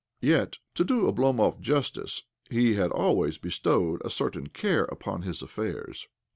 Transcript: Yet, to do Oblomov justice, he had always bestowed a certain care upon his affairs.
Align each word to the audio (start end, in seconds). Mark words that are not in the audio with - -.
Yet, 0.23 0.57
to 0.73 0.83
do 0.83 1.03
Oblomov 1.05 1.59
justice, 1.59 2.23
he 2.49 2.73
had 2.73 2.89
always 2.89 3.37
bestowed 3.37 4.01
a 4.03 4.09
certain 4.09 4.47
care 4.47 4.85
upon 4.85 5.21
his 5.21 5.43
affairs. 5.43 6.07